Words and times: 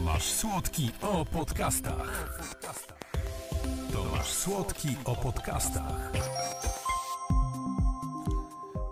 Tomasz 0.00 0.24
Słodki 0.24 0.90
o 1.02 1.24
podcastach. 1.24 2.38
Tomasz 3.92 4.26
Słodki 4.26 4.88
o 5.04 5.16
podcastach. 5.16 6.12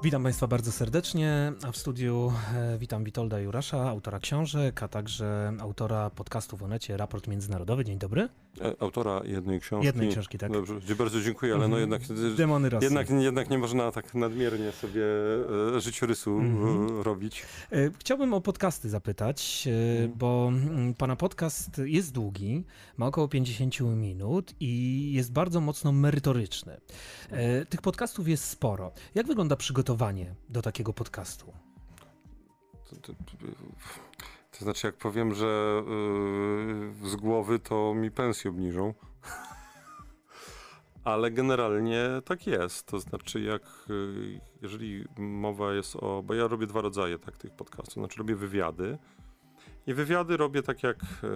Witam 0.02 0.22
Państwa 0.22 0.46
bardzo 0.46 0.72
serdecznie, 0.72 1.52
a 1.68 1.72
w 1.72 1.76
studiu 1.76 2.32
e, 2.54 2.78
witam 2.78 3.04
Witolda 3.04 3.38
Jurasza, 3.40 3.88
autora 3.88 4.18
książek, 4.18 4.82
a 4.82 4.88
także 4.88 5.52
autora 5.60 6.10
podcastu 6.10 6.56
w 6.56 6.62
Onecie 6.62 6.96
Raport 6.96 7.26
Międzynarodowy. 7.26 7.84
Dzień 7.84 7.98
dobry. 7.98 8.28
E, 8.60 8.82
Autora 8.82 9.20
jednej 9.24 9.60
książki. 9.60 9.86
Jednej 9.86 10.08
książki, 10.08 10.38
tak. 10.38 10.52
Dobrze, 10.52 10.74
bardzo 10.98 11.20
dziękuję, 11.20 11.54
ale 11.54 11.68
no 11.68 11.78
jednak, 11.78 12.02
Demony 12.36 12.68
Rosji. 12.70 12.84
jednak, 12.84 13.10
jednak 13.10 13.50
nie 13.50 13.58
można 13.58 13.92
tak 13.92 14.14
nadmiernie 14.14 14.72
sobie 14.72 15.02
e, 15.76 15.80
życiorysu 15.80 16.38
Mhm. 16.38 16.98
e, 17.00 17.02
robić. 17.02 17.42
E, 17.72 17.76
Chciałbym 17.98 18.34
o 18.34 18.40
podcasty 18.40 18.88
zapytać, 18.88 19.68
e, 20.04 20.08
bo 20.08 20.48
mm, 20.52 20.94
Pana 20.94 21.16
podcast 21.16 21.78
jest 21.84 22.12
długi, 22.12 22.64
ma 22.96 23.06
około 23.06 23.28
50 23.28 23.80
minut 23.80 24.54
i 24.60 25.12
jest 25.12 25.32
bardzo 25.32 25.60
mocno 25.60 25.92
merytoryczny. 25.92 26.80
Tych 27.68 27.82
podcastów 27.82 28.28
jest 28.28 28.44
sporo. 28.44 28.92
Jak 29.14 29.26
wygląda 29.26 29.56
przygotowanie 29.56 30.34
do 30.48 30.62
takiego 30.62 30.92
podcastu? 30.92 31.52
To, 32.90 32.96
to, 32.96 33.12
to 33.12 33.36
znaczy, 34.64 34.86
jak 34.86 34.96
powiem, 34.96 35.34
że 35.34 35.82
e, 37.02 37.08
z 37.08 37.16
głowy 37.16 37.58
to 37.58 37.94
mi 37.94 38.10
pensję 38.10 38.50
obniżą. 38.50 38.94
Ale 41.04 41.30
generalnie 41.30 42.08
tak 42.24 42.46
jest. 42.46 42.86
To 42.86 43.00
znaczy, 43.00 43.40
jak 43.40 43.62
e, 43.62 43.92
jeżeli 44.62 45.04
mowa 45.18 45.74
jest 45.74 45.96
o. 45.96 46.22
Bo 46.22 46.34
ja 46.34 46.48
robię 46.48 46.66
dwa 46.66 46.80
rodzaje 46.80 47.18
tak, 47.18 47.36
tych 47.36 47.50
podcastów. 47.50 47.94
Znaczy, 47.94 48.18
robię 48.18 48.36
wywiady. 48.36 48.98
I 49.86 49.94
wywiady 49.94 50.36
robię 50.36 50.62
tak, 50.62 50.82
jak 50.82 50.96
e, 51.02 51.28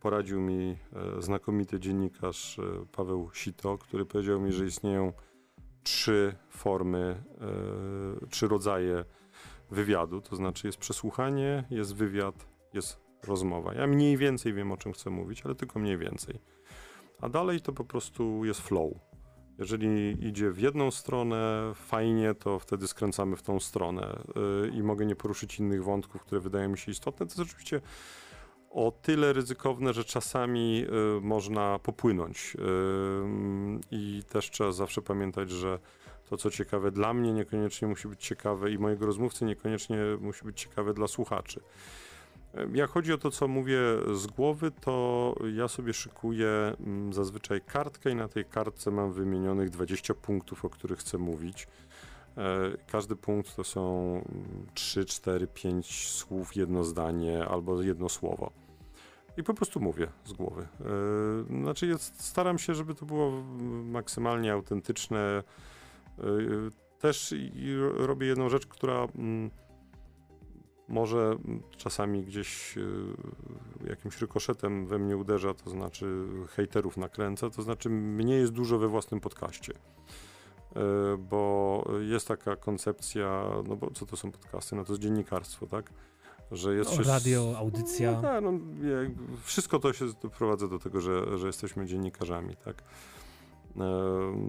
poradził 0.00 0.40
mi 0.40 0.76
e, 1.18 1.22
znakomity 1.22 1.80
dziennikarz 1.80 2.60
Paweł 2.92 3.30
Sito, 3.32 3.78
który 3.78 4.06
powiedział 4.06 4.40
mi, 4.40 4.52
że 4.52 4.66
istnieją 4.66 5.12
trzy 5.82 6.34
formy, 6.50 7.22
trzy 8.30 8.48
rodzaje 8.48 9.04
wywiadu. 9.70 10.20
To 10.20 10.36
znaczy, 10.36 10.66
jest 10.66 10.78
przesłuchanie, 10.78 11.64
jest 11.70 11.94
wywiad, 11.94 12.46
jest 12.72 13.00
rozmowa. 13.26 13.74
Ja 13.74 13.86
mniej 13.86 14.16
więcej 14.16 14.52
wiem, 14.52 14.72
o 14.72 14.76
czym 14.76 14.92
chcę 14.92 15.10
mówić, 15.10 15.42
ale 15.44 15.54
tylko 15.54 15.78
mniej 15.78 15.98
więcej. 15.98 16.40
A 17.20 17.28
dalej 17.28 17.60
to 17.60 17.72
po 17.72 17.84
prostu 17.84 18.44
jest 18.44 18.60
flow. 18.60 18.92
Jeżeli 19.58 20.26
idzie 20.26 20.50
w 20.50 20.58
jedną 20.58 20.90
stronę 20.90 21.72
fajnie, 21.74 22.34
to 22.34 22.58
wtedy 22.58 22.88
skręcamy 22.88 23.36
w 23.36 23.42
tą 23.42 23.60
stronę 23.60 24.18
yy, 24.62 24.70
i 24.74 24.82
mogę 24.82 25.06
nie 25.06 25.16
poruszyć 25.16 25.58
innych 25.58 25.84
wątków, 25.84 26.22
które 26.22 26.40
wydają 26.40 26.68
mi 26.68 26.78
się 26.78 26.92
istotne. 26.92 27.26
To 27.26 27.32
jest 27.32 27.50
oczywiście 27.50 27.80
o 28.70 28.92
tyle 29.02 29.32
ryzykowne, 29.32 29.92
że 29.92 30.04
czasami 30.04 30.84
y, 31.16 31.20
można 31.20 31.78
popłynąć. 31.78 32.56
Y, 32.56 32.58
I 33.90 34.22
też 34.28 34.50
trzeba 34.50 34.72
zawsze 34.72 35.02
pamiętać, 35.02 35.50
że 35.50 35.78
to, 36.30 36.36
co 36.36 36.50
ciekawe 36.50 36.90
dla 36.90 37.14
mnie, 37.14 37.32
niekoniecznie 37.32 37.88
musi 37.88 38.08
być 38.08 38.26
ciekawe 38.26 38.70
i 38.70 38.78
mojego 38.78 39.06
rozmówcy 39.06 39.44
niekoniecznie 39.44 39.98
musi 40.20 40.44
być 40.44 40.60
ciekawe 40.60 40.94
dla 40.94 41.06
słuchaczy. 41.06 41.60
Jak 42.72 42.90
chodzi 42.90 43.12
o 43.12 43.18
to, 43.18 43.30
co 43.30 43.48
mówię 43.48 43.78
z 44.14 44.26
głowy, 44.26 44.70
to 44.70 45.34
ja 45.54 45.68
sobie 45.68 45.92
szykuję 45.92 46.48
mm, 46.80 47.12
zazwyczaj 47.12 47.60
kartkę 47.60 48.10
i 48.10 48.14
na 48.14 48.28
tej 48.28 48.44
kartce 48.44 48.90
mam 48.90 49.12
wymienionych 49.12 49.70
20 49.70 50.14
punktów, 50.14 50.64
o 50.64 50.70
których 50.70 50.98
chcę 50.98 51.18
mówić. 51.18 51.68
E, 52.36 52.70
Każdy 52.92 53.16
punkt 53.16 53.56
to 53.56 53.64
są 53.64 54.12
mm, 54.12 54.66
3, 54.74 55.04
4, 55.04 55.46
5 55.46 56.10
słów, 56.10 56.56
jedno 56.56 56.84
zdanie 56.84 57.44
albo 57.44 57.82
jedno 57.82 58.08
słowo. 58.08 58.50
I 59.36 59.42
po 59.42 59.54
prostu 59.54 59.80
mówię 59.80 60.08
z 60.24 60.32
głowy. 60.32 60.68
E, 61.50 61.62
Znaczy, 61.62 61.86
jest, 61.86 62.24
staram 62.24 62.58
się, 62.58 62.74
żeby 62.74 62.94
to 62.94 63.06
było 63.06 63.28
mm, 63.28 63.90
maksymalnie 63.90 64.52
autentyczne. 64.52 65.42
E, 66.20 66.88
Też 66.98 67.34
i 67.54 67.76
ro- 67.76 68.06
robię 68.06 68.26
jedną 68.26 68.48
rzecz, 68.48 68.66
która 68.66 69.04
mm, 69.14 69.50
może 70.88 71.36
czasami 71.76 72.24
gdzieś 72.24 72.78
e, 72.78 73.88
jakimś 73.88 74.20
rykoszetem 74.20 74.86
we 74.86 74.98
mnie 74.98 75.16
uderza, 75.16 75.54
to 75.54 75.70
znaczy 75.70 76.24
hejterów 76.50 76.96
nakręca, 76.96 77.50
to 77.50 77.62
znaczy 77.62 77.90
mnie 77.90 78.34
jest 78.34 78.52
dużo 78.52 78.78
we 78.78 78.88
własnym 78.88 79.20
podcaście. 79.20 79.72
Bo 81.18 81.84
jest 82.00 82.28
taka 82.28 82.56
koncepcja, 82.56 83.44
no 83.68 83.76
bo 83.76 83.90
co 83.90 84.06
to 84.06 84.16
są 84.16 84.32
podcasty? 84.32 84.76
No 84.76 84.84
to 84.84 84.92
jest 84.92 85.02
dziennikarstwo, 85.02 85.66
tak? 85.66 85.90
Że 86.52 86.74
jest 86.74 86.96
No, 86.98 87.04
się- 87.04 87.10
radio, 87.10 87.54
audycja. 87.58 88.12
No, 88.12 88.22
tak, 88.22 88.44
no, 88.44 88.52
wszystko 89.44 89.78
to 89.78 89.92
się 89.92 90.04
doprowadza 90.22 90.68
do 90.68 90.78
tego, 90.78 91.00
że, 91.00 91.38
że 91.38 91.46
jesteśmy 91.46 91.86
dziennikarzami, 91.86 92.56
tak? 92.56 92.82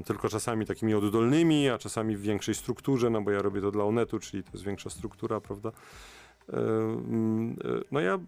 Tylko 0.06 0.30
czasami 0.30 0.66
takimi 0.66 0.94
oddolnymi, 0.94 1.70
a 1.70 1.78
czasami 1.78 2.18
w 2.18 2.22
większej 2.22 2.56
strukturze, 2.56 3.10
no 3.10 3.22
bo 3.22 3.32
ja 3.32 3.42
robię 3.42 3.62
to 3.62 3.72
dla 3.72 3.84
Onetu, 3.84 4.20
czyli 4.20 4.44
to 4.44 4.50
jest 4.54 4.64
większa 4.64 4.90
struktura, 4.90 5.42
prawda? 5.42 5.72
E, 6.50 6.54
no 7.92 8.00
ja 8.00 8.20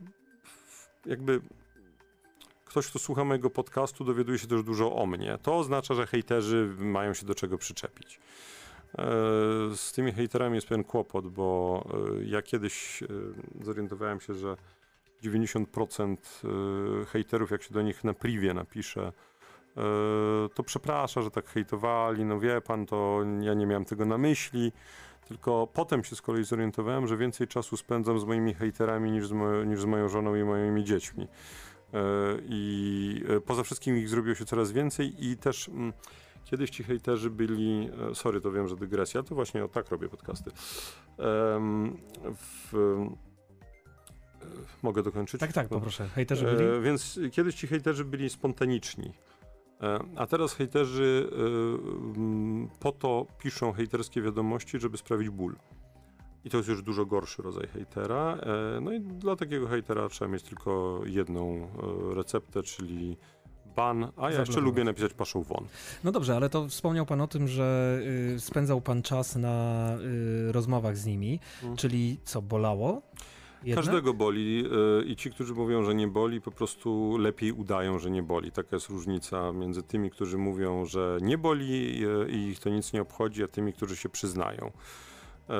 jakby 1.06 1.41
ktoś, 2.66 2.88
kto 2.88 3.00
słucha 3.00 3.24
mojego 3.24 3.50
podcastu, 3.50 4.03
dowiaduje 4.03 4.40
się 4.40 4.47
też 4.47 4.63
dużo 4.63 4.96
o 4.96 5.06
mnie. 5.06 5.38
To 5.41 5.57
oznacza, 5.57 5.94
że 5.94 6.07
hejterzy 6.07 6.75
mają 6.79 7.13
się 7.13 7.25
do 7.25 7.35
czego 7.35 7.58
przyczepić. 7.58 8.19
E, 8.97 9.06
Z 9.75 9.91
tymi 9.91 10.12
hejterami 10.12 10.56
jest 10.56 10.68
pewien 10.68 10.84
kłopot, 10.84 11.28
bo 11.28 11.84
e, 12.19 12.23
ja 12.23 12.41
kiedyś 12.41 13.03
zorientowałem 13.62 14.19
się, 14.19 14.34
że 14.34 14.58
90% 15.23 16.18
e, 17.02 17.06
hejterów, 17.06 17.52
jak 17.52 17.63
się 17.63 17.73
do 17.73 17.81
nich 17.81 18.03
na 18.03 18.13
privie 18.13 18.53
napisze, 18.53 19.12
to 20.54 20.64
przeprasza, 20.64 21.22
że 21.22 21.32
tak 21.32 21.46
hejtowali, 21.46 22.26
no 22.26 22.40
wie 22.40 22.62
pan, 22.62 22.86
to 22.86 23.20
ja 23.42 23.54
nie 23.54 23.66
miałem 23.66 23.86
tego 23.86 24.06
na 24.06 24.18
myśli. 24.18 24.72
Tylko 25.28 25.68
potem 25.74 26.04
się 26.04 26.16
z 26.16 26.22
kolei 26.22 26.44
zorientowałem, 26.44 27.08
że 27.08 27.18
więcej 27.18 27.48
czasu 27.48 27.78
spędzam 27.78 28.20
z 28.20 28.24
moimi 28.24 28.54
hejterami 28.54 29.12
niż 29.12 29.28
z, 29.28 29.32
mo- 29.32 29.64
niż 29.64 29.82
z 29.82 29.86
moją 29.86 30.09
żoną 30.09 30.36
i 30.36 30.44
moimi 30.44 30.84
dziećmi. 30.84 31.28
E, 31.94 31.98
I 32.46 33.24
e, 33.30 33.42
poza 33.42 33.64
wszystkim 33.64 33.98
ich 33.98 34.09
zrobiło 34.09 34.36
się 34.36 34.46
coraz 34.46 34.72
więcej 34.72 35.26
i 35.26 35.38
też 35.38 35.70
mm, 35.70 35.94
kiedyś 36.46 36.70
ci 36.70 36.84
hejterzy 36.84 37.30
byli, 37.30 37.90
e, 38.12 38.16
sorry, 38.16 38.42
to 38.42 38.52
wiem, 38.52 38.68
że 38.68 38.76
dygresja, 38.76 39.24
to 39.24 39.36
właśnie 39.36 39.64
o 39.64 39.68
tak 39.68 39.90
robię 39.90 40.09
podcasty. 40.09 40.52
Em, 41.18 41.98
w, 42.36 42.76
e, 42.76 43.09
mogę 44.84 45.03
dokończyć? 45.03 45.40
Tak, 45.40 45.53
tak, 45.53 45.68
poproszę. 45.68 46.08
Hejterzy 46.08 46.46
byli? 46.46 46.64
E, 46.64 46.82
więc 46.82 47.20
kiedyś 47.32 47.56
ci 47.56 47.68
hejterzy 47.68 48.06
byli 48.06 48.30
spontaniczni. 48.30 49.14
E, 49.81 50.00
a 50.16 50.28
teraz 50.28 50.53
hejterzy 50.53 51.30
e, 51.31 52.80
po 52.80 52.92
to 52.92 53.25
piszą 53.40 53.74
hejterskie 53.74 54.22
wiadomości, 54.22 54.80
żeby 54.80 54.97
sprawić 54.97 55.30
ból. 55.30 55.56
I 56.46 56.50
to 56.50 56.58
jest 56.58 56.69
już 56.69 56.81
dużo 56.84 57.06
gorszy 57.06 57.42
rodzaj 57.42 57.68
hejtera. 57.68 58.38
E, 58.78 58.81
no 58.81 58.91
i 58.94 59.00
dla 59.02 59.36
takiego 59.36 59.68
hejtera 59.68 60.09
trzeba 60.09 60.31
mieć 60.31 60.44
tylko 60.44 61.02
jedną 61.06 61.68
receptę, 62.14 62.64
czyli 62.64 63.18
ban, 63.75 64.12
a 64.18 64.31
ja 64.31 64.40
jeszcze 64.40 64.62
lubię 64.62 64.84
napisać 64.84 65.14
paszą 65.14 65.44
won. 65.44 65.66
No 66.03 66.12
dobrze, 66.12 66.36
ale 66.36 66.50
to 66.50 66.68
wspomniał 66.68 67.06
Pan 67.06 67.22
o 67.22 67.28
tym, 67.28 67.47
że 67.47 68.00
y, 68.36 68.40
spędzał 68.40 68.81
Pan 68.81 69.02
czas 69.02 69.36
na 69.36 69.88
y, 70.47 70.52
rozmowach 70.52 70.97
z 70.97 71.06
nimi, 71.06 71.40
Mhm. 71.62 71.78
czyli 71.78 72.18
co, 72.24 72.41
bolało? 72.41 73.02
Jednak? 73.64 73.86
Każdego 73.86 74.14
boli 74.14 74.66
e, 74.66 75.04
i 75.04 75.16
ci, 75.16 75.32
którzy 75.32 75.54
mówią, 75.54 75.84
że 75.84 75.96
nie 75.96 76.08
boli, 76.08 76.42
po 76.42 76.52
prostu 76.52 77.18
lepiej 77.18 77.52
udają, 77.52 78.00
że 78.00 78.12
nie 78.12 78.24
boli. 78.24 78.52
Taka 78.52 78.76
jest 78.76 78.90
różnica 78.90 79.52
między 79.52 79.84
tymi, 79.84 80.12
którzy 80.12 80.38
mówią, 80.38 80.86
że 80.86 81.18
nie 81.22 81.38
boli 81.38 82.04
e, 82.06 82.30
i 82.32 82.48
ich 82.48 82.60
to 82.60 82.70
nic 82.70 82.94
nie 82.94 83.02
obchodzi, 83.02 83.44
a 83.44 83.48
tymi, 83.48 83.74
którzy 83.74 83.96
się 83.96 84.10
przyznają. 84.10 84.72
E, 85.50 85.53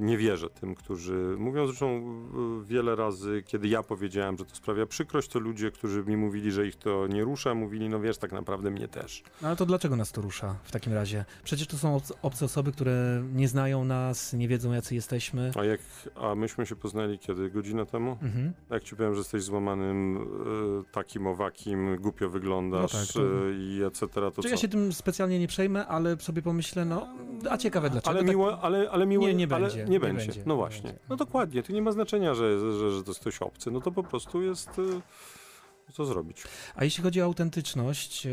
Nie 0.00 0.18
wierzę 0.18 0.50
tym, 0.50 0.74
którzy 0.74 1.34
mówią. 1.38 1.66
Zresztą 1.66 1.86
e, 1.86 2.64
wiele 2.64 2.96
razy, 2.96 3.42
kiedy 3.46 3.68
ja 3.68 3.82
powiedziałem, 3.82 4.38
że 4.38 4.44
to 4.44 4.54
sprawia 4.56 4.86
przykrość, 4.86 5.28
to 5.28 5.38
ludzie, 5.38 5.70
którzy 5.70 6.04
mi 6.04 6.16
mówili, 6.16 6.52
że 6.52 6.66
ich 6.66 6.76
to 6.76 7.06
nie 7.06 7.24
rusza, 7.24 7.54
mówili, 7.54 7.88
no 7.88 8.00
wiesz, 8.00 8.18
tak 8.18 8.32
naprawdę 8.32 8.70
mnie 8.70 8.88
też. 8.88 9.22
No 9.42 9.48
ale 9.48 9.56
to 9.56 9.66
dlaczego 9.66 9.96
nas 9.96 10.12
to 10.12 10.20
rusza 10.22 10.56
w 10.64 10.70
takim 10.72 10.92
razie? 10.92 11.24
Przecież 11.44 11.66
to 11.66 11.76
są 11.78 12.00
obce, 12.22 12.44
osoby, 12.44 12.72
które 12.72 13.22
nie 13.34 13.48
znają 13.48 13.84
nas, 13.84 14.32
nie 14.32 14.48
wiedzą 14.48 14.72
jacy 14.72 14.94
jesteśmy. 14.94 15.50
A 15.60 15.64
jak, 15.64 15.80
a 16.14 16.34
myśmy 16.34 16.66
się 16.66 16.76
poznali 16.76 17.18
kiedy? 17.18 17.50
Godzinę 17.50 17.86
temu? 17.86 18.10
Mhm. 18.22 18.52
Jak 18.70 18.82
ci 18.82 18.96
powiem, 18.96 19.14
że 19.14 19.18
jesteś 19.20 19.42
złamanym, 19.42 20.16
e, 20.88 20.92
takim 20.92 21.26
owakim, 21.26 21.96
głupio 21.96 22.28
wyglądasz 22.30 22.92
No 22.92 22.98
tak, 23.00 23.08
to- 23.12 23.48
i 23.58 23.82
etc., 23.82 24.06
to 24.34 24.42
Czy 24.42 24.48
ja 24.48 24.56
się 24.56 24.68
tym 24.68 24.92
specjalnie 24.92 25.38
nie 25.38 25.48
przejmę, 25.48 25.86
ale 25.86 26.16
sobie 26.16 26.42
pomyślę, 26.42 26.84
no, 26.84 27.08
a 27.50 27.58
ciekawe 27.58 27.90
dlaczego. 27.90 28.10
ale, 28.10 28.18
tak- 28.20 28.28
miło, 28.28 28.60
ale, 28.60 28.90
ale 28.90 29.06
miło, 29.06 29.26
Nie, 29.26 29.34
nie 29.34 29.46
ale 29.50 29.60
będzie, 29.60 29.84
Nie, 29.84 29.90
nie 29.90 30.00
będzie. 30.00 30.26
będzie, 30.26 30.42
No 30.46 30.54
nie 30.54 30.58
właśnie. 30.58 30.82
będzie. 30.82 30.98
No 31.08 31.16
dokładnie. 31.16 31.62
To 31.62 31.72
nie 31.72 31.82
ma 31.82 31.92
znaczenia, 31.92 32.34
że, 32.34 32.58
że, 32.78 32.90
że 32.90 33.02
to 33.04 33.10
jest 33.10 33.20
ktoś 33.20 33.42
obcy. 33.42 33.70
No 33.70 33.80
to 33.80 33.92
po 33.92 34.02
prostu 34.02 34.42
jest... 34.42 34.68
e, 34.68 34.82
co 35.92 36.04
zrobić. 36.04 36.42
A 36.74 36.84
jeśli 36.84 37.02
chodzi 37.04 37.22
o 37.22 37.24
autentyczność 37.24 38.24
yy, 38.24 38.30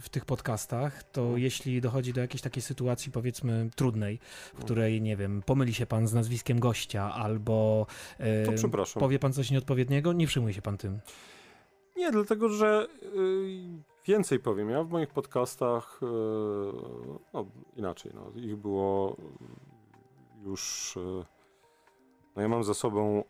w 0.00 0.04
tych 0.10 0.24
podcastach, 0.24 1.02
to 1.02 1.22
No. 1.30 1.36
jeśli 1.36 1.80
dochodzi 1.80 2.12
do 2.12 2.20
jakiejś 2.20 2.42
takiej 2.42 2.62
sytuacji, 2.62 3.12
powiedzmy, 3.12 3.70
trudnej, 3.76 4.18
w 4.54 4.64
której, 4.64 5.02
nie 5.02 5.16
wiem, 5.16 5.42
pomyli 5.46 5.74
się 5.74 5.86
pan 5.86 6.06
z 6.08 6.12
nazwiskiem 6.14 6.60
gościa 6.60 7.14
albo 7.14 7.86
przepraszam. 8.56 9.00
powie 9.00 9.18
pan 9.18 9.32
coś 9.32 9.50
nieodpowiedniego, 9.50 10.12
nie 10.12 10.26
przejmuje 10.26 10.54
się 10.54 10.62
pan 10.62 10.78
tym. 10.78 10.98
Nie, 12.02 12.10
dlatego 12.10 12.48
że 12.48 12.86
y, 13.02 13.82
więcej 14.06 14.40
powiem. 14.40 14.70
Ja 14.70 14.84
w 14.84 14.90
moich 14.90 15.08
podcastach, 15.08 16.00
y, 16.02 16.06
no 17.34 17.46
inaczej, 17.76 18.12
no, 18.14 18.40
ich 18.40 18.56
było 18.56 19.16
już. 20.44 20.96
y, 20.96 21.24
No 22.36 22.42
ja 22.42 22.48
mam 22.48 22.64
za 22.64 22.74
sobą. 22.74 23.24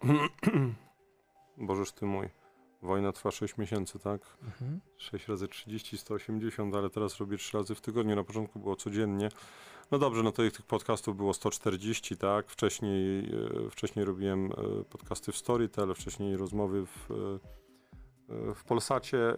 Bożeż 1.57 1.93
ty 1.93 2.07
mój. 2.07 2.29
Wojna 2.83 3.13
trwa 3.13 3.31
6 3.31 3.59
miesięcy, 3.59 3.99
tak? 3.99 4.37
Mhm. 4.43 4.81
6 4.97 5.29
razy 5.29 5.49
30, 5.49 5.99
180, 5.99 6.75
ale 6.75 6.91
teraz 6.91 7.19
robię 7.19 7.37
3 7.37 7.57
razy 7.59 7.75
w 7.75 7.81
tygodniu. 7.81 8.17
Na 8.17 8.25
początku 8.25 8.59
było 8.59 8.77
codziennie. 8.77 9.29
No 9.91 9.99
dobrze, 9.99 10.23
no 10.23 10.33
to 10.33 10.43
tych, 10.43 10.53
tych 10.53 10.67
podcastów 10.67 11.17
było 11.17 11.35
140, 11.35 12.17
tak? 12.17 12.51
Wcześniej, 12.51 13.33
wcześniej 13.71 14.05
robiłem 14.05 14.51
podcasty 14.91 15.33
w 15.33 15.37
Storytel, 15.37 15.95
wcześniej 15.95 16.37
rozmowy 16.37 16.87
w, 16.87 17.09
w 18.55 18.64
Polsacie 18.64 19.19
e, 19.19 19.34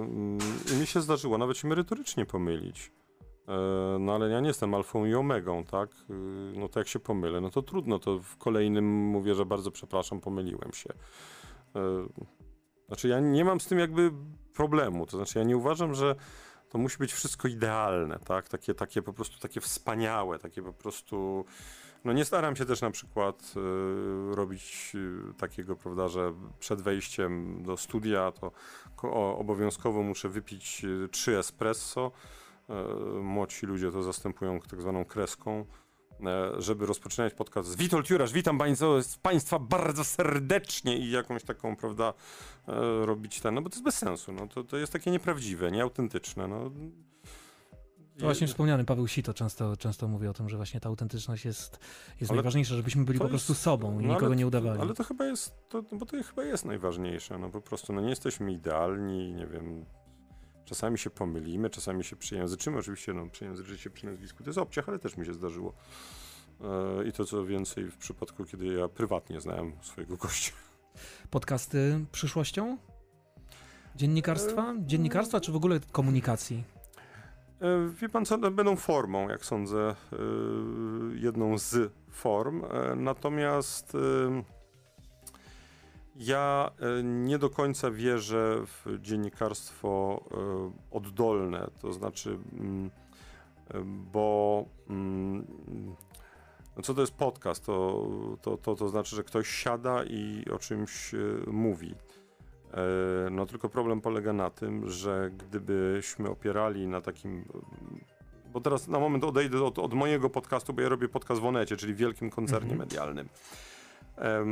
mm, 0.00 0.38
i 0.74 0.80
mi 0.80 0.86
się 0.86 1.00
zdarzyło 1.00 1.38
nawet 1.38 1.56
się 1.56 1.68
merytorycznie 1.68 2.26
pomylić. 2.26 2.92
E, 3.48 3.98
No 4.00 4.14
ale 4.14 4.28
ja 4.30 4.40
nie 4.40 4.48
jestem 4.48 4.74
alfą 4.74 5.04
i 5.04 5.14
omegą, 5.14 5.64
tak? 5.64 5.90
E, 5.90 6.12
No 6.58 6.68
to 6.68 6.80
jak 6.80 6.88
się 6.88 6.98
pomylę, 6.98 7.40
no 7.40 7.50
to 7.50 7.62
trudno, 7.62 7.98
to 7.98 8.18
w 8.18 8.36
kolejnym 8.36 8.84
mówię, 8.84 9.34
że 9.34 9.46
bardzo 9.46 9.70
przepraszam, 9.70 10.20
pomyliłem 10.20 10.72
się. 10.72 10.90
E, 11.76 11.80
Znaczy 12.86 13.08
ja 13.08 13.20
nie 13.20 13.44
mam 13.44 13.60
z 13.60 13.66
tym 13.66 13.78
jakby 13.78 14.12
problemu, 14.54 15.06
to 15.06 15.16
znaczy 15.16 15.38
ja 15.38 15.44
nie 15.44 15.56
uważam, 15.56 15.94
że 15.94 16.14
to 16.68 16.78
musi 16.78 16.98
być 16.98 17.12
wszystko 17.12 17.48
idealne, 17.48 18.18
tak? 18.18 18.48
Takie, 18.48 18.74
takie 18.74 19.02
po 19.02 19.12
prostu 19.12 19.38
takie 19.40 19.60
wspaniałe, 19.60 20.38
takie 20.38 20.62
po 20.62 20.72
prostu. 20.72 21.44
No 22.04 22.12
nie 22.12 22.24
staram 22.24 22.56
się 22.56 22.64
też 22.64 22.80
na 22.80 22.90
przykład 22.90 23.54
y, 24.32 24.34
robić 24.34 24.92
y, 24.94 25.34
takiego, 25.34 25.76
prawda, 25.76 26.08
że 26.08 26.32
przed 26.58 26.80
wejściem 26.80 27.62
do 27.62 27.76
studia 27.76 28.32
to 28.32 28.52
obowiązkowo 29.38 30.02
muszę 30.02 30.28
wypić 30.28 30.84
y, 30.84 31.08
trzy 31.12 31.38
espresso. 31.38 32.12
Y, 32.70 33.22
młodsi 33.22 33.66
ludzie 33.66 33.92
to 33.92 34.02
zastępują 34.02 34.60
tak 34.60 34.80
zwaną 34.82 35.04
kreską. 35.04 35.64
e, 36.26 36.62
Żeby 36.62 36.86
rozpoczynać 36.86 37.34
podcast 37.34 37.76
Witold 37.76 38.10
Jurasz, 38.10 38.32
witam 38.32 38.58
państwa, 39.22 39.58
bardzo 39.58 40.04
serdecznie 40.04 40.98
i 40.98 41.10
jakąś 41.10 41.44
taką, 41.44 41.76
prawda, 41.76 42.14
e, 42.68 43.06
robić 43.06 43.40
ten, 43.40 43.54
no 43.54 43.62
bo 43.62 43.68
to 43.68 43.74
jest 43.74 43.84
bez 43.84 43.98
sensu, 43.98 44.32
no 44.32 44.46
to, 44.46 44.64
to 44.64 44.76
jest 44.76 44.92
takie 44.92 45.10
nieprawdziwe, 45.10 45.70
nieautentyczne, 45.70 46.48
no. 46.48 46.70
To 48.18 48.24
właśnie 48.24 48.46
wspomniany 48.46 48.84
Paweł 48.84 49.08
Sito 49.08 49.34
często, 49.34 49.76
często 49.76 50.08
mówi 50.08 50.26
o 50.26 50.32
tym, 50.32 50.48
że 50.48 50.56
właśnie 50.56 50.80
ta 50.80 50.88
autentyczność 50.88 51.44
jest, 51.44 51.78
jest 52.20 52.30
Ale 52.30 52.36
najważniejsza, 52.36 52.74
żebyśmy 52.74 53.04
byli 53.04 53.18
po 53.18 53.28
prostu 53.28 53.52
jest- 53.52 53.62
sobą 53.62 54.00
i 54.00 54.02
no 54.02 54.08
nikogo 54.08 54.26
ale 54.26 54.36
nie 54.36 54.46
udawali. 54.46 54.80
Ale 54.80 54.94
to 54.94 55.04
chyba 55.04 55.24
jest, 55.26 55.52
to, 55.68 55.82
bo 55.82 56.06
to 56.06 56.22
chyba 56.22 56.44
jest 56.44 56.64
najważniejsze, 56.64 57.38
no 57.38 57.48
po 57.50 57.60
prostu, 57.60 57.92
no 57.92 58.00
nie 58.00 58.10
jesteśmy 58.10 58.52
idealni, 58.52 59.32
nie 59.32 59.46
wiem, 59.46 59.84
czasami 60.64 60.98
się 60.98 61.10
pomylimy, 61.10 61.70
czasami 61.70 62.04
się 62.04 62.16
przyjęzyczymy, 62.16 62.78
oczywiście, 62.78 63.14
no 63.14 63.26
przyjęzyczyć 63.26 63.80
się 63.80 63.90
przy 63.90 64.06
nazwisku 64.06 64.44
to 64.44 64.48
jest 64.50 64.58
obciach, 64.58 64.88
ale 64.88 64.98
też 64.98 65.16
mi 65.16 65.26
się 65.26 65.34
zdarzyło. 65.34 65.72
E, 66.60 67.08
I 67.08 67.12
to 67.12 67.24
co 67.24 67.44
więcej 67.44 67.84
w 67.90 67.96
przypadku, 67.96 68.44
kiedy 68.44 68.66
ja 68.66 68.88
prywatnie 68.88 69.40
znałem 69.40 69.72
swojego 69.82 70.16
gościa. 70.16 70.52
Podcasty 71.30 72.04
przyszłością? 72.12 72.78
Dziennikarstwa? 73.96 74.74
Dziennikarstwa 74.78 75.40
czy 75.40 75.52
w 75.52 75.56
ogóle 75.56 75.80
komunikacji? 75.92 76.64
E, 77.60 77.88
Wie 77.88 78.08
pan 78.08 78.24
co, 78.24 78.36
no, 78.36 78.50
będą 78.50 78.76
formą, 78.76 79.28
jak 79.28 79.44
sądzę, 79.44 79.94
e, 80.12 80.16
jedną 81.14 81.58
z 81.58 81.92
form. 82.10 82.64
E, 82.64 82.94
Natomiast 82.96 83.96
ja 86.16 86.70
nie 87.02 87.38
do 87.38 87.50
końca 87.50 87.90
wierzę 87.90 88.62
w 88.66 88.98
dziennikarstwo 89.00 90.24
oddolne, 90.90 91.70
to 91.80 91.92
znaczy, 91.92 92.38
mm, 92.52 92.90
bo 94.12 94.64
mm, 94.90 95.46
no 96.76 96.82
co 96.82 96.94
to 96.94 97.00
jest 97.00 97.14
podcast? 97.14 97.66
To, 97.66 98.06
to, 98.42 98.56
to, 98.56 98.74
to 98.74 98.88
znaczy, 98.88 99.16
że 99.16 99.24
ktoś 99.24 99.48
siada 99.48 100.04
i 100.04 100.44
o 100.54 100.58
czymś 100.58 101.14
mówi. 101.46 101.94
E, 102.74 103.30
No 103.30 103.46
tylko 103.46 103.68
problem 103.68 104.00
polega 104.00 104.32
na 104.32 104.50
tym, 104.50 104.90
że 104.90 105.30
gdybyśmy 105.38 106.28
opierali 106.30 106.86
na 106.86 107.00
takim. 107.00 107.44
Bo 108.52 108.60
teraz 108.60 108.88
na 108.88 108.98
moment 108.98 109.24
odejdę 109.24 109.64
od, 109.64 109.78
od 109.78 109.94
mojego 109.94 110.30
podcastu, 110.30 110.72
bo 110.72 110.82
ja 110.82 110.88
robię 110.88 111.08
podcast 111.08 111.40
w 111.40 111.44
Onecie, 111.44 111.76
czyli 111.76 111.94
wielkim 111.94 112.30
koncernie 112.30 112.70
Mhm. 112.72 112.78
medialnym. 112.88 113.28
E, 114.18 114.44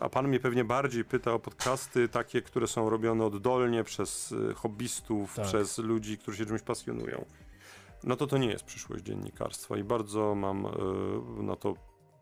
A 0.00 0.08
pan 0.08 0.28
mnie 0.28 0.40
pewnie 0.40 0.64
bardziej 0.64 1.04
pyta 1.04 1.32
o 1.32 1.38
podcasty 1.38 2.08
takie, 2.08 2.42
które 2.42 2.66
są 2.66 2.90
robione 2.90 3.24
oddolnie 3.24 3.84
przez 3.84 4.34
e, 4.50 4.54
hobbystów, 4.54 5.34
Tak. 5.34 5.44
przez 5.46 5.78
ludzi, 5.78 6.18
którzy 6.18 6.38
się 6.38 6.46
czymś 6.46 6.62
pasjonują. 6.62 7.24
No 8.04 8.16
to 8.16 8.26
to 8.26 8.38
nie 8.38 8.48
jest 8.48 8.64
przyszłość 8.64 9.04
dziennikarstwa 9.04 9.76
i 9.76 9.84
bardzo 9.84 10.34
mam 10.34 10.66
na 11.38 11.56
to 11.56 11.74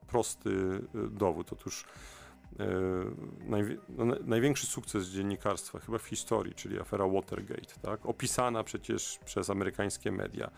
prosty 0.08 0.50
e, 0.94 1.08
dowód. 1.08 1.52
Otóż 1.52 1.84
najwi- 3.48 3.78
no, 3.88 4.04
na- 4.04 4.16
największy 4.24 4.66
sukces 4.66 5.06
dziennikarstwa 5.06 5.78
chyba 5.78 5.98
w 5.98 6.04
historii, 6.06 6.54
czyli 6.54 6.80
afera 6.80 7.08
Watergate, 7.08 7.74
tak? 7.82 8.06
opisana 8.06 8.64
przecież 8.64 9.18
przez 9.24 9.50
amerykańskie 9.50 10.12
media. 10.12 10.50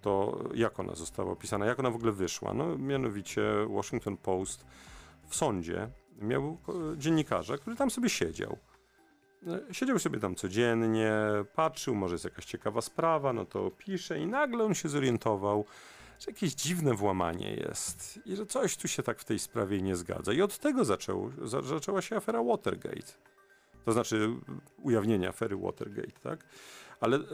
To 0.00 0.44
jak 0.54 0.80
ona 0.80 0.94
została 0.94 1.32
opisana, 1.32 1.66
jak 1.66 1.80
ona 1.80 1.90
w 1.90 1.94
ogóle 1.96 2.12
wyszła? 2.12 2.54
No 2.54 2.78
mianowicie 2.78 3.42
Washington 3.68 4.16
Post 4.16 4.66
w 5.28 5.36
sądzie 5.36 5.88
miał 6.20 6.58
e, 6.68 6.98
dziennikarza, 6.98 7.58
który 7.58 7.76
tam 7.76 7.90
sobie 7.90 8.08
siedział. 8.08 8.58
E, 9.46 9.74
Siedział 9.74 9.98
sobie 9.98 10.20
tam 10.20 10.34
codziennie, 10.34 11.12
patrzył, 11.54 11.94
może 11.94 12.14
jest 12.14 12.24
jakaś 12.24 12.44
ciekawa 12.44 12.80
sprawa, 12.80 13.32
no 13.32 13.44
to 13.44 13.70
pisze 13.70 14.18
i 14.18 14.26
nagle 14.26 14.64
on 14.64 14.74
się 14.74 14.88
zorientował, 14.88 15.64
że 16.22 16.30
jakieś 16.30 16.54
dziwne 16.54 16.94
włamanie 16.94 17.54
jest 17.54 18.20
i 18.26 18.36
że 18.36 18.46
coś 18.46 18.76
tu 18.76 18.88
się 18.88 19.02
tak 19.02 19.20
w 19.20 19.24
tej 19.24 19.38
sprawie 19.38 19.82
nie 19.82 19.96
zgadza. 19.96 20.32
I 20.32 20.42
od 20.42 20.58
tego 20.58 20.84
zaczął, 20.84 21.30
za, 21.44 21.62
zaczęła 21.62 22.02
się 22.02 22.16
afera 22.16 22.42
Watergate. 22.42 23.12
To 23.84 23.92
znaczy 23.92 24.28
ujawnienie 24.82 25.28
afery 25.28 25.56
Watergate, 25.56 26.20
tak? 26.22 26.44
Ale 27.00 27.16
e, 27.16 27.20
e, 27.20 27.24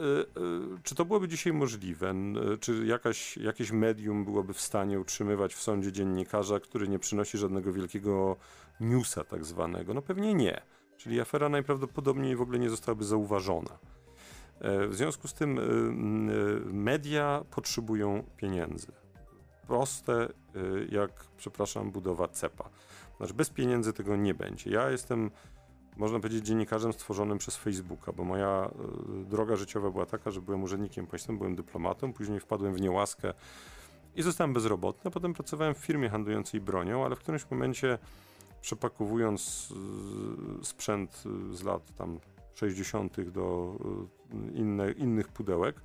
czy 0.83 0.95
to 0.95 1.05
byłoby 1.05 1.27
dzisiaj 1.27 1.53
możliwe? 1.53 2.09
E, 2.09 2.57
Czy 2.57 2.85
jakaś, 2.85 3.37
jakieś 3.37 3.71
medium 3.71 4.25
byłoby 4.25 4.53
w 4.53 4.61
stanie 4.61 4.99
utrzymywać 4.99 5.55
w 5.55 5.61
sądzie 5.61 5.91
dziennikarza, 5.91 6.59
który 6.59 6.87
nie 6.87 6.99
przynosi 6.99 7.37
żadnego 7.37 7.73
wielkiego 7.73 8.35
newsa 8.79 9.23
tak 9.23 9.45
zwanego? 9.45 9.93
No 9.93 10.01
pewnie 10.01 10.33
nie. 10.33 10.61
Czyli 10.97 11.21
afera 11.21 11.49
najprawdopodobniej 11.49 12.35
w 12.35 12.41
ogóle 12.41 12.59
nie 12.59 12.69
zostałaby 12.69 13.05
zauważona. 13.05 13.79
E, 14.61 14.87
W 14.87 14.95
związku 14.95 15.27
z 15.27 15.33
tym 15.33 15.57
y, 15.57 15.61
y, 15.61 16.73
media 16.73 17.43
potrzebują 17.51 18.23
pieniędzy. 18.37 18.91
Proste 19.67 20.27
jak, 20.89 21.11
przepraszam, 21.37 21.91
budowa 21.91 22.27
cepa. 22.27 22.69
Znaczy 23.17 23.33
bez 23.33 23.49
pieniędzy 23.49 23.93
tego 23.93 24.15
nie 24.15 24.33
będzie. 24.33 24.71
Ja 24.71 24.89
jestem, 24.89 25.31
można 25.97 26.19
powiedzieć, 26.19 26.45
dziennikarzem 26.45 26.93
stworzonym 26.93 27.37
przez 27.37 27.57
Facebooka, 27.57 28.11
bo 28.11 28.23
moja 28.23 28.69
droga 29.29 29.55
życiowa 29.55 29.91
była 29.91 30.05
taka, 30.05 30.31
że 30.31 30.41
byłem 30.41 30.63
urzędnikiem 30.63 31.07
państwowym, 31.07 31.37
byłem 31.37 31.55
dyplomatą, 31.55 32.13
później 32.13 32.39
wpadłem 32.39 32.73
w 32.73 32.81
niełaskę 32.81 33.33
i 34.15 34.21
zostałem 34.21 34.53
bezrobotny, 34.53 35.11
potem 35.11 35.33
pracowałem 35.33 35.75
w 35.75 35.77
firmie 35.77 36.09
handlującej 36.09 36.61
bronią, 36.61 37.05
ale 37.05 37.15
w 37.15 37.19
którymś 37.19 37.51
momencie 37.51 37.97
przepakowując 38.61 39.73
sprzęt 40.63 41.23
z 41.51 41.63
lat 41.63 41.95
tam 41.95 42.19
60. 42.59 43.31
do 43.31 43.75
y, 44.33 44.57
inne, 44.57 44.91
innych 44.91 45.27
pudełek, 45.27 45.81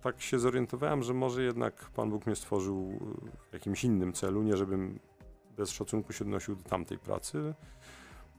tak 0.00 0.20
się 0.20 0.38
zorientowałem, 0.38 1.02
że 1.02 1.14
może 1.14 1.42
jednak 1.42 1.90
Pan 1.90 2.10
Bóg 2.10 2.26
mnie 2.26 2.36
stworzył 2.36 2.92
y, 2.92 3.50
w 3.50 3.52
jakimś 3.52 3.84
innym 3.84 4.12
celu, 4.12 4.42
nie 4.42 4.56
żebym 4.56 4.98
bez 5.56 5.70
szacunku 5.70 6.12
się 6.12 6.24
odnosił 6.24 6.56
do 6.56 6.62
tamtej 6.62 6.98
pracy, 6.98 7.54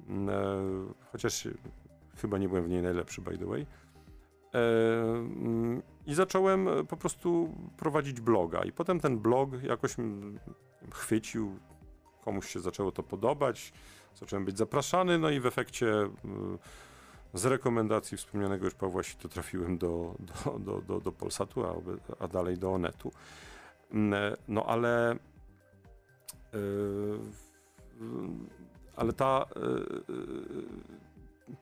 Mm, 0.10 0.30
e, 0.30 0.94
chociaż 1.12 1.48
chyba 2.18 2.38
nie 2.38 2.50
byłem 2.50 2.64
w 2.64 2.70
niej 2.70 2.82
najlepszy, 2.82 3.22
by 3.22 3.38
the 3.38 3.46
way. 3.46 3.66
E, 4.54 4.60
mm, 5.04 5.82
I 6.06 6.14
zacząłem 6.14 6.68
e, 6.68 6.84
po 6.84 6.98
prostu 6.98 7.56
prowadzić 7.78 8.22
bloga. 8.22 8.64
I 8.64 8.72
potem 8.72 9.00
ten 9.00 9.20
blog 9.20 9.64
jakoś 9.64 10.00
mm, 10.00 10.40
chwycił, 10.92 11.60
komuś 12.24 12.50
się 12.50 12.60
zaczęło 12.60 12.92
to 12.92 13.04
podobać, 13.04 13.74
zacząłem 14.16 14.46
być 14.46 14.58
zapraszany, 14.58 15.20
no 15.20 15.30
i 15.30 15.40
w 15.40 15.46
efekcie 15.46 16.10
z 17.36 17.46
rekomendacji 17.46 18.18
wspomnianego 18.18 18.66
już 18.66 18.74
Pawła 18.74 19.04
Sito 19.04 19.30
trafiłem 19.30 19.78
do, 19.78 20.16
do, 20.20 20.60
do, 20.60 20.82
do, 20.82 21.00
do 21.02 21.12
Polsatu, 21.12 21.66
a, 21.66 21.76
a 22.20 22.28
dalej 22.28 22.58
do 22.58 22.74
Onetu. 22.74 23.12
Mm, 23.92 24.36
No 24.48 24.66
ale 24.66 25.14
y, 25.14 25.18
y, 26.58 26.60
ale 28.96 29.14
ta, 29.14 29.46
y, 29.58 30.14
y, 30.14 31.56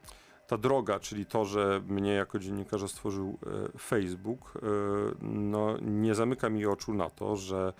ta 0.48 0.58
droga, 0.58 1.00
czyli 1.00 1.26
to, 1.26 1.46
że 1.46 1.82
mnie 1.88 2.14
jako 2.14 2.40
dziennikarza 2.40 2.88
stworzył 2.88 3.38
Facebook, 3.80 4.54
no, 5.22 5.78
nie 5.82 6.16
zamyka 6.16 6.50
mi 6.50 6.66
oczu 6.66 6.94
na 6.94 7.10
to, 7.10 7.36
że 7.36 7.74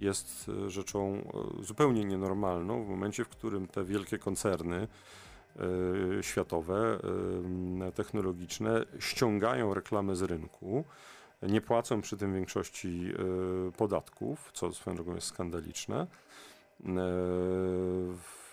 jest 0.00 0.50
rzeczą 0.66 1.30
zupełnie 1.60 2.04
nienormalną 2.04 2.84
w 2.84 2.88
momencie, 2.88 3.24
w 3.24 3.28
którym 3.28 3.66
te 3.66 3.84
wielkie 3.84 4.18
koncerny 4.18 4.88
światowe, 6.20 6.98
technologiczne 7.94 8.84
ściągają 8.98 9.74
reklamy 9.74 10.16
z 10.16 10.22
rynku 10.22 10.84
nie 11.42 11.60
płacą 11.60 12.00
przy 12.00 12.16
tym 12.16 12.34
większości 12.34 13.12
e, 13.68 13.72
podatków, 13.72 14.50
co 14.54 14.72
swoją 14.72 14.96
drogą 14.96 15.14
jest 15.14 15.26
skandaliczne. 15.26 16.06
E, 16.86 16.86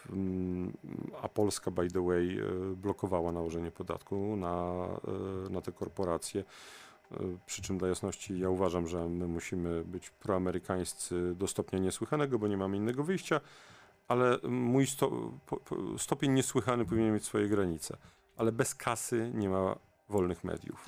mm, 0.10 0.74
a 1.22 1.30
Polska, 1.30 1.72
by 1.72 1.92
the 1.92 2.06
way, 2.06 2.40
e, 2.40 2.76
blokowała 2.76 3.32
nałożenie 3.32 3.72
podatku 3.72 4.36
na, 4.36 4.88
na 5.50 5.62
te 5.62 5.72
korporacje. 5.72 6.44
Przy 7.46 7.62
czym 7.62 7.78
dla 7.78 7.88
jasności 7.88 8.40
ja 8.40 8.50
uważam, 8.50 8.88
że 8.88 9.10
my 9.10 9.28
musimy 9.28 9.84
być 9.84 10.10
proamerykańscy 10.10 11.36
do 11.36 11.48
stopnia 11.48 11.80
niesłychanego, 11.80 12.40
bo 12.40 12.48
nie 12.48 12.58
mamy 12.58 12.78
innego 12.78 13.04
wyjścia, 13.04 13.42
ale 14.08 14.38
mój 14.48 14.88
sto, 14.88 15.32
stopień 15.98 16.32
niesłychany 16.32 16.86
powinien 16.86 17.14
mieć 17.14 17.26
swoje 17.26 17.48
granice. 17.48 17.98
Ale 18.38 18.52
bez 18.52 18.76
kasy 18.76 19.32
nie 19.34 19.50
ma 19.50 19.76
wolnych 20.10 20.44
mediów. 20.44 20.86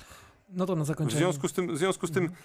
No 0.48 0.66
to 0.66 0.76
na 0.76 0.84
zakończenie. 0.84 1.16
W 1.16 1.22
związku 1.22 1.48
z 1.48 1.52
tym, 1.52 1.74
w 1.74 1.78
związku 1.78 2.06
z 2.06 2.10
tym 2.10 2.24
mhm. 2.24 2.42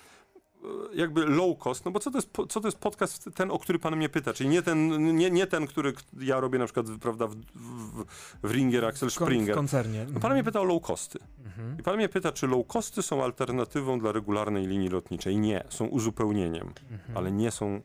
e, 0.94 0.96
jakby 0.96 1.26
low 1.26 1.58
cost, 1.58 1.86
no 1.86 1.92
bo 1.92 2.00
co 2.00 2.12
to, 2.12 2.18
jest, 2.18 2.30
co 2.50 2.62
to 2.62 2.68
jest 2.68 2.78
podcast 2.78 3.30
ten, 3.36 3.52
o 3.52 3.60
który 3.60 3.80
pan 3.80 3.96
mnie 3.96 4.10
pyta, 4.10 4.34
czyli 4.34 4.50
nie 4.50 4.62
ten, 4.62 5.16
nie, 5.18 5.32
nie 5.32 5.48
ten, 5.48 5.68
który 5.68 5.94
ja 6.20 6.40
robię 6.40 6.60
na 6.60 6.66
przykład, 6.66 6.86
prawda, 7.02 7.28
w, 7.28 7.36
w, 7.56 8.06
w 8.44 8.52
Ringer, 8.52 8.86
Axel 8.86 9.12
Springer. 9.12 9.56
W 9.56 9.58
koncernie. 9.58 10.06
No 10.14 10.20
pan 10.20 10.34
mnie 10.34 10.44
pyta 10.44 10.62
o 10.62 10.64
low 10.64 10.82
costy. 10.82 11.20
Mhm. 11.46 11.80
I 11.80 11.84
pan 11.84 11.96
mnie 11.96 12.10
pyta, 12.10 12.32
czy 12.32 12.48
low 12.48 12.68
costy 12.68 13.02
są 13.02 13.24
alternatywą 13.24 14.00
dla 14.00 14.12
regularnej 14.12 14.68
linii 14.68 14.90
lotniczej. 14.90 15.38
Nie, 15.38 15.64
są 15.70 15.86
uzupełnieniem, 15.86 16.74
mhm. 16.92 17.18
ale 17.18 17.32
nie 17.32 17.52
są 17.52 17.82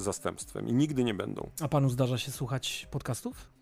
zastępstwem 0.00 0.68
i 0.68 0.72
nigdy 0.72 1.04
nie 1.04 1.14
będą. 1.14 1.50
A 1.60 1.68
panu 1.68 1.90
zdarza 1.90 2.18
się 2.18 2.30
słuchać 2.30 2.88
podcastów? 2.90 3.58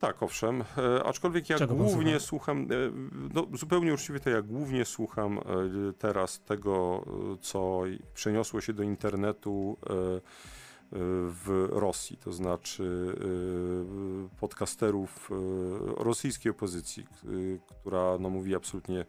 Tak, 0.00 0.22
owszem. 0.22 0.64
E, 0.78 1.04
aczkolwiek 1.04 1.50
ja 1.50 1.58
Czego 1.58 1.74
głównie 1.74 2.20
słucham, 2.20 2.62
e, 2.62 2.66
no, 3.34 3.46
zupełnie 3.54 3.94
uczciwie 3.94 4.20
to 4.20 4.30
ja 4.30 4.42
głównie 4.42 4.84
słucham 4.84 5.38
e, 5.38 5.42
teraz 5.98 6.40
tego, 6.40 7.04
e, 7.06 7.36
co 7.40 7.82
przeniosło 8.14 8.60
się 8.60 8.72
do 8.72 8.82
internetu 8.82 9.76
e, 9.82 9.92
e, 9.92 10.20
w 11.28 11.68
Rosji, 11.70 12.16
to 12.16 12.32
znaczy 12.32 13.14
podcasterów 14.40 15.30
rosyjskiej 15.96 16.50
opozycji, 16.50 17.06
która 17.66 18.18
no, 18.20 18.30
mówi 18.30 18.54
absolutnie, 18.54 19.04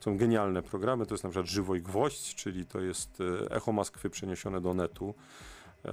są 0.00 0.16
genialne 0.16 0.62
programy, 0.62 1.06
to 1.06 1.14
jest 1.14 1.24
na 1.24 1.30
przykład 1.30 1.50
Żywo 1.50 1.74
i 1.74 1.82
Gwoźdź, 1.82 2.34
czyli 2.34 2.66
to 2.66 2.80
jest 2.80 3.18
echo 3.50 3.72
Moskwy 3.72 4.10
przeniesione 4.10 4.60
do 4.60 4.74
netu. 4.74 5.14
E, 5.84 5.90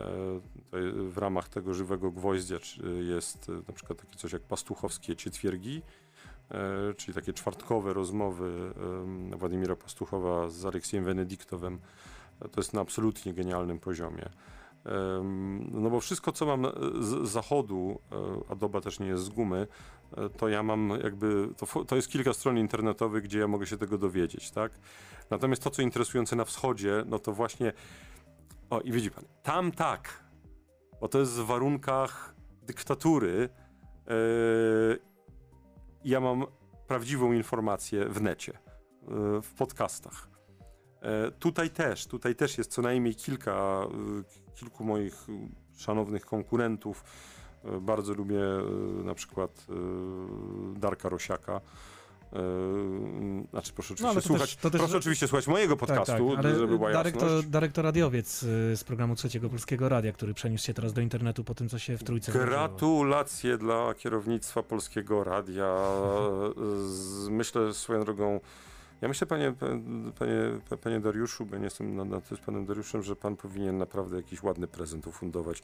w 1.10 1.18
ramach 1.18 1.50
tego 1.50 1.74
żywego 1.74 2.12
gwoździa 2.12 2.58
jest 3.00 3.50
e, 3.50 3.52
na 3.52 3.74
przykład 3.74 4.00
takie 4.00 4.16
coś 4.16 4.34
jak 4.34 4.42
pastuchowskie 4.42 5.16
cietwiergi, 5.16 5.82
e, 6.52 6.94
czyli 6.94 7.14
takie 7.14 7.34
czwartkowe 7.34 7.94
rozmowy 7.94 8.74
Władimira 9.38 9.76
Pastuchowa 9.76 10.50
z 10.50 10.66
Aleksiem 10.66 11.06
Wenediktowem. 11.06 11.80
To 12.52 12.62
jest 12.62 12.74
na 12.74 12.82
absolutnie 12.82 13.34
genialnym 13.34 13.80
poziomie. 13.80 14.30
No 15.72 15.90
bo 15.90 16.00
wszystko, 16.00 16.32
co 16.32 16.46
mam 16.46 16.68
z 17.00 17.30
zachodu, 17.30 18.00
a 18.50 18.56
doba 18.56 18.82
też 18.82 19.00
nie 19.00 19.08
jest 19.08 19.24
z 19.24 19.30
gumy, 19.30 19.68
to 20.38 20.50
ja 20.50 20.64
mam 20.64 20.90
jakby, 21.04 21.50
to, 21.58 21.86
to 21.86 21.96
jest 21.96 22.08
kilka 22.08 22.34
stron 22.34 22.58
internetowych, 22.58 23.24
gdzie 23.24 23.40
ja 23.40 23.48
mogę 23.48 23.66
się 23.66 23.78
tego 23.78 23.98
dowiedzieć, 23.98 24.52
tak? 24.52 24.72
Natomiast 25.30 25.64
to, 25.64 25.70
co 25.70 25.82
interesujące 25.82 26.36
na 26.36 26.46
wschodzie, 26.46 27.04
no 27.06 27.20
to 27.20 27.34
właśnie 27.34 27.74
o, 28.72 28.82
i 28.82 28.92
widzi 28.92 29.12
pan, 29.12 29.24
tam 29.44 29.72
tak, 29.72 30.24
bo 31.02 31.08
to 31.08 31.20
jest 31.20 31.32
w 31.32 31.46
warunkach 31.46 32.36
dyktatury. 32.62 33.50
Yy, 34.08 35.00
ja 36.06 36.20
mam 36.20 36.46
prawdziwą 36.88 37.32
informację 37.32 38.06
w 38.06 38.22
necie, 38.22 38.52
yy, 39.08 39.42
w 39.42 39.54
podcastach. 39.54 40.30
Yy, 41.02 41.32
tutaj 41.32 41.70
też, 41.70 42.08
tutaj 42.08 42.36
też 42.36 42.58
jest 42.58 42.72
co 42.72 42.82
najmniej 42.82 43.16
kilka, 43.16 43.88
yy, 44.18 44.54
kilku 44.56 44.84
moich 44.84 45.28
szanownych 45.78 46.26
konkurentów. 46.26 47.04
Yy, 47.64 47.82
bardzo 47.82 48.14
lubię 48.14 48.40
yy, 48.40 49.04
na 49.04 49.14
przykład 49.14 49.68
Darka 50.76 51.10
Rosiaka 51.10 51.62
Yy, 52.34 53.48
znaczy, 53.52 53.74
proszę 53.74 53.94
no, 54.00 54.10
oczywiście, 54.10 54.30
no, 54.30 54.38
słuchać, 54.38 54.56
też, 54.56 54.72
proszę 54.72 54.88
też... 54.88 54.96
oczywiście 54.96 55.28
słuchać 55.28 55.48
mojego 55.48 55.78
podcastu, 55.78 56.12
tak, 56.12 56.36
tak, 56.36 56.46
ale 56.46 56.56
żeby 56.56 56.78
była 56.78 56.92
Darek 56.92 57.18
to, 57.18 57.44
Darek 57.44 57.72
to 57.72 57.82
radiowiec 57.82 58.44
y, 58.44 58.78
z 58.78 58.84
programu 58.84 59.16
Trzeciego 59.16 59.50
Polskiego 59.50 59.90
Radia, 59.90 60.12
który 60.12 60.34
przeniósł 60.34 60.66
się 60.66 60.74
teraz 60.74 60.94
do 60.94 61.02
internetu 61.02 61.44
po 61.44 61.56
tym, 61.56 61.70
co 61.70 61.80
się 61.80 61.98
w 61.98 62.04
Trójce 62.04 62.32
Gratulacje 62.32 63.58
dla 63.58 63.94
kierownictwa 63.94 64.64
Polskiego 64.64 65.24
Radia. 65.24 65.76
Myślę 67.30 67.74
swoją 67.74 68.04
drogą, 68.04 68.40
ja 69.02 69.08
myślę, 69.08 69.28
panie, 69.28 69.54
panie, 70.20 70.78
panie 70.84 71.00
Dariuszu, 71.00 71.46
bo 71.46 71.58
nie 71.58 71.64
jestem 71.64 71.96
na, 71.96 72.06
na 72.06 72.20
z 72.20 72.40
panem 72.46 72.66
Dariuszem, 72.66 73.04
że 73.04 73.16
pan 73.16 73.36
powinien 73.36 73.78
naprawdę 73.78 74.18
jakiś 74.18 74.44
ładny 74.44 74.68
prezent 74.68 75.08
ufundować 75.08 75.64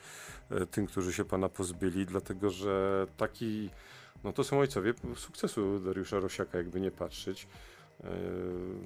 e, 0.51 0.65
tym, 0.65 0.87
którzy 0.87 1.13
się 1.13 1.25
pana 1.25 1.49
pozbyli, 1.49 2.05
dlatego 2.05 2.49
że 2.49 3.07
taki 3.17 3.69
no 4.23 4.33
to 4.33 4.43
są 4.43 4.59
ojcowie 4.59 4.93
sukcesu 5.15 5.79
Dariusza 5.79 6.19
Rosiaka, 6.19 6.57
jakby 6.57 6.81
nie 6.81 6.91
patrzeć. 6.91 7.47
E, 8.03 8.09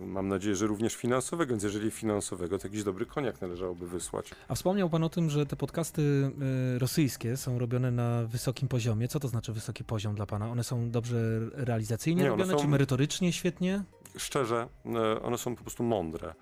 mam 0.05 0.27
nadzieję, 0.27 0.55
że 0.55 0.67
również 0.67 0.95
finansowego, 0.95 1.53
więc 1.53 1.63
jeżeli 1.63 1.91
finansowego, 1.91 2.59
to 2.59 2.67
jakiś 2.67 2.83
dobry 2.83 3.05
koniak 3.05 3.41
należałoby 3.41 3.88
wysłać. 3.88 4.31
A 4.47 4.55
wspomniał 4.55 4.89
Pan 4.89 5.03
o 5.03 5.09
tym, 5.09 5.29
że 5.29 5.45
te 5.45 5.55
podcasty 5.55 6.31
e, 6.75 6.79
rosyjskie 6.79 7.38
są 7.38 7.59
robione 7.59 7.91
na 7.91 8.23
wysokim 8.23 8.67
poziomie. 8.67 9.07
Co 9.07 9.19
to 9.19 9.27
znaczy 9.27 9.53
wysoki 9.53 9.83
poziom 9.83 10.15
dla 10.15 10.25
Pana? 10.25 10.51
One 10.51 10.63
są 10.63 10.91
dobrze 10.91 11.39
realizacyjnie 11.53 12.23
Nie, 12.23 12.29
robione, 12.29 12.53
są, 12.53 12.59
czy 12.59 12.67
merytorycznie 12.67 13.33
świetnie? 13.33 13.83
Szczerze, 14.17 14.67
e, 14.85 15.21
one 15.21 15.38
są 15.38 15.55
po 15.55 15.61
prostu 15.61 15.83
mądre. 15.83 16.33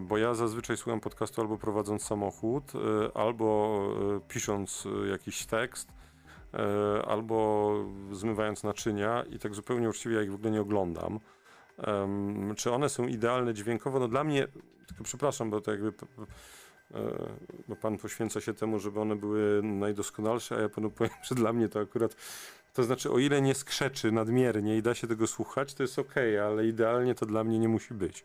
Bo 0.00 0.18
ja 0.18 0.34
zazwyczaj 0.34 0.76
słucham 0.76 1.00
podcastu 1.00 1.40
albo 1.40 1.58
prowadząc 1.58 2.02
samochód, 2.02 2.72
albo 3.14 3.80
pisząc 4.28 4.88
jakiś 5.10 5.46
tekst, 5.46 5.88
albo 7.06 7.74
zmywając 8.12 8.62
naczynia 8.62 9.24
i 9.30 9.38
tak 9.38 9.54
zupełnie 9.54 9.88
uczciwie 9.88 10.16
ja 10.16 10.22
ich 10.22 10.32
w 10.32 10.34
ogóle 10.34 10.50
nie 10.50 10.60
oglądam. 10.60 11.20
Czy 12.56 12.72
one 12.72 12.88
są 12.88 13.06
idealne 13.06 13.54
dźwiękowo? 13.54 13.98
No 13.98 14.08
dla 14.08 14.24
mnie, 14.24 14.48
tylko 14.86 15.04
przepraszam, 15.04 15.50
bo 15.50 15.60
to 15.60 15.70
jakby 15.70 15.88
e, 15.88 15.92
bo 17.68 17.76
pan 17.76 17.98
poświęca 17.98 18.40
się 18.40 18.54
temu, 18.54 18.78
żeby 18.78 19.00
one 19.00 19.16
były 19.16 19.62
najdoskonalsze, 19.62 20.56
a 20.56 20.60
ja 20.60 20.68
panu 20.68 20.90
powiem, 20.98 21.12
że 21.22 21.34
dla 21.34 21.52
mnie 21.52 21.68
to 21.68 21.80
akurat 21.80 22.16
to 22.72 22.82
znaczy, 22.82 23.10
o 23.10 23.18
ile 23.18 23.42
nie 23.42 23.54
skrzeczy 23.54 24.12
nadmiernie 24.12 24.76
i 24.76 24.82
da 24.82 24.94
się 24.94 25.06
tego 25.06 25.26
słuchać, 25.26 25.74
to 25.74 25.82
jest 25.82 25.98
ok, 25.98 26.14
ale 26.46 26.66
idealnie 26.66 27.14
to 27.14 27.26
dla 27.26 27.44
mnie 27.44 27.58
nie 27.58 27.68
musi 27.68 27.94
być 27.94 28.24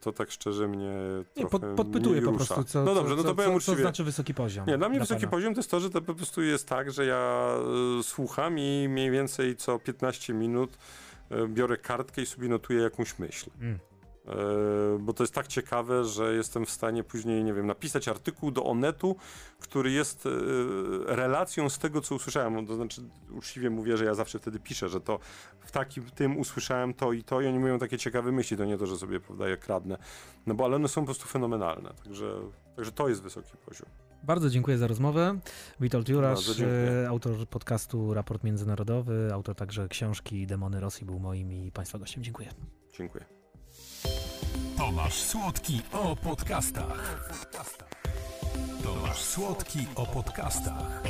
to 0.00 0.12
tak 0.12 0.30
szczerze 0.30 0.68
mnie 0.68 0.94
nie, 1.36 1.46
pod, 1.46 1.62
podpytuję 1.76 2.22
po 2.22 2.32
prostu, 2.32 2.64
co, 2.64 2.84
no 2.84 2.94
dobrze, 2.94 3.16
no 3.16 3.22
to 3.22 3.34
powiem 3.34 3.54
uczciwie. 3.54 3.76
Co 3.76 3.82
znaczy 3.82 4.04
wysoki 4.04 4.34
poziom? 4.34 4.66
Nie, 4.66 4.78
dla 4.78 4.88
mnie 4.88 4.98
dla 4.98 5.04
wysoki 5.04 5.20
pana. 5.20 5.30
poziom 5.30 5.54
to 5.54 5.58
jest 5.58 5.70
to, 5.70 5.80
że 5.80 5.90
to 5.90 6.02
po 6.02 6.14
prostu 6.14 6.42
jest 6.42 6.68
tak, 6.68 6.92
że 6.92 7.06
ja 7.06 7.54
y, 8.00 8.02
słucham 8.02 8.58
i 8.58 8.86
mniej 8.88 9.10
więcej 9.10 9.56
co 9.56 9.78
15 9.78 10.34
minut 10.34 10.78
y, 11.32 11.48
biorę 11.48 11.76
kartkę 11.76 12.22
i 12.22 12.26
sobie 12.26 12.48
notuję 12.48 12.82
jakąś 12.82 13.18
myśl. 13.18 13.50
Mm. 13.60 13.78
E, 14.26 14.34
bo 15.00 15.12
to 15.12 15.22
jest 15.22 15.34
tak 15.34 15.46
ciekawe, 15.46 16.04
że 16.04 16.34
jestem 16.34 16.66
w 16.66 16.70
stanie 16.70 17.04
później, 17.04 17.44
nie 17.44 17.54
wiem, 17.54 17.66
napisać 17.66 18.08
artykuł 18.08 18.50
do 18.50 18.64
Onetu, 18.64 19.16
który 19.58 19.90
jest 19.90 20.26
e, 20.26 20.30
relacją 21.16 21.68
z 21.68 21.78
tego, 21.78 22.00
co 22.00 22.14
usłyszałem. 22.14 22.66
To 22.66 22.76
znaczy, 22.76 23.02
uczciwie 23.30 23.70
mówię, 23.70 23.96
że 23.96 24.04
ja 24.04 24.14
zawsze 24.14 24.38
wtedy 24.38 24.60
piszę, 24.60 24.88
że 24.88 25.00
to 25.00 25.18
w 25.60 25.70
takim 25.70 26.04
tym 26.10 26.38
usłyszałem 26.38 26.94
to 26.94 27.12
i 27.12 27.24
to 27.24 27.40
i 27.40 27.46
oni 27.46 27.58
mówią 27.58 27.78
takie 27.78 27.98
ciekawe 27.98 28.32
myśli, 28.32 28.56
to 28.56 28.64
nie 28.64 28.78
to, 28.78 28.86
że 28.86 28.96
sobie, 28.96 29.20
prawda, 29.20 29.48
je 29.48 29.56
kradnę. 29.56 29.98
No 30.46 30.54
bo 30.54 30.64
ale 30.64 30.76
one 30.76 30.88
są 30.88 31.00
po 31.00 31.06
prostu 31.06 31.28
fenomenalne, 31.28 31.94
także, 32.04 32.40
także 32.76 32.92
to 32.92 33.08
jest 33.08 33.22
wysoki 33.22 33.52
poziom. 33.66 33.88
Bardzo 34.22 34.50
dziękuję 34.50 34.78
za 34.78 34.86
rozmowę. 34.86 35.38
Witold 35.80 36.08
Jurasz, 36.08 36.60
e, 36.60 37.08
autor 37.08 37.46
podcastu 37.46 38.14
Raport 38.14 38.44
Międzynarodowy, 38.44 39.30
autor 39.32 39.56
także 39.56 39.88
książki 39.88 40.46
Demony 40.46 40.80
Rosji 40.80 41.06
był 41.06 41.18
moim 41.18 41.52
i 41.52 41.72
Państwa 41.72 41.98
gościem. 41.98 42.22
Dziękuję. 42.22 42.48
Dziękuję. 42.92 43.41
Tomasz 44.76 45.14
Słodki 45.14 45.80
o 45.92 46.16
podcastach. 46.16 47.28
Tomasz 48.82 49.18
Słodki 49.18 49.86
o 49.94 50.06
podcastach. 50.06 51.02